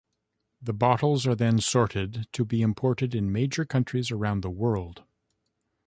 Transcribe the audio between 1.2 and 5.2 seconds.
are then sorted to be imported in major countries around the world.